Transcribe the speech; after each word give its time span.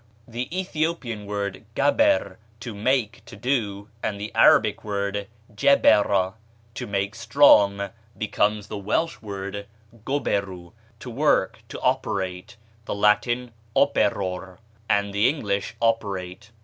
The 0.27 0.47
Ethiopic 0.59 1.19
word 1.19 1.63
gaber, 1.75 2.37
to 2.61 2.73
make, 2.73 3.23
to 3.25 3.35
do, 3.35 3.87
and 4.01 4.19
the 4.19 4.33
Arabic 4.33 4.83
word 4.83 5.27
jabara, 5.55 6.33
to 6.73 6.87
make 6.87 7.13
strong, 7.13 7.91
becomes 8.17 8.65
the 8.65 8.79
Welsh 8.79 9.21
word 9.21 9.67
goberu, 10.03 10.73
to 11.01 11.09
work, 11.11 11.59
to 11.69 11.79
operate, 11.81 12.57
the 12.85 12.95
Latin 12.95 13.51
operor, 13.75 14.57
and 14.89 15.13
the 15.13 15.29
English 15.29 15.75
operate. 15.79 16.49